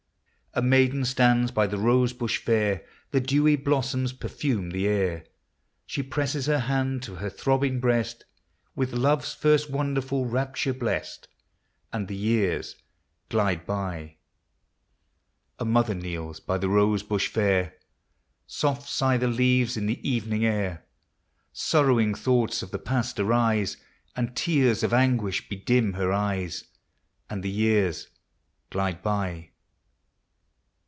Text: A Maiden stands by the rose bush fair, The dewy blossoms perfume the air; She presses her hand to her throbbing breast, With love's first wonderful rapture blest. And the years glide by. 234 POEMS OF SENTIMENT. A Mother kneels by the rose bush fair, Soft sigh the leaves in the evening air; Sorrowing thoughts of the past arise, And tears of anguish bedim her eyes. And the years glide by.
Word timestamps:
A 0.53 0.61
Maiden 0.61 1.05
stands 1.05 1.49
by 1.49 1.65
the 1.65 1.77
rose 1.77 2.11
bush 2.11 2.37
fair, 2.39 2.83
The 3.11 3.21
dewy 3.21 3.55
blossoms 3.55 4.11
perfume 4.11 4.71
the 4.71 4.85
air; 4.85 5.23
She 5.85 6.03
presses 6.03 6.47
her 6.47 6.59
hand 6.59 7.01
to 7.03 7.15
her 7.15 7.29
throbbing 7.29 7.79
breast, 7.79 8.25
With 8.75 8.91
love's 8.91 9.33
first 9.33 9.69
wonderful 9.69 10.25
rapture 10.25 10.73
blest. 10.73 11.29
And 11.93 12.09
the 12.09 12.17
years 12.17 12.75
glide 13.29 13.65
by. 13.65 14.17
234 15.59 15.65
POEMS 15.67 15.71
OF 15.71 15.71
SENTIMENT. 15.71 15.71
A 15.71 15.71
Mother 15.71 15.95
kneels 15.95 16.39
by 16.41 16.57
the 16.57 16.69
rose 16.69 17.03
bush 17.03 17.29
fair, 17.29 17.77
Soft 18.45 18.89
sigh 18.89 19.15
the 19.15 19.29
leaves 19.29 19.77
in 19.77 19.85
the 19.85 20.05
evening 20.05 20.43
air; 20.43 20.83
Sorrowing 21.53 22.13
thoughts 22.13 22.61
of 22.61 22.71
the 22.71 22.77
past 22.77 23.17
arise, 23.21 23.77
And 24.17 24.35
tears 24.35 24.83
of 24.83 24.91
anguish 24.91 25.47
bedim 25.47 25.93
her 25.93 26.11
eyes. 26.11 26.65
And 27.29 27.41
the 27.41 27.49
years 27.49 28.09
glide 28.69 29.01
by. 29.01 29.47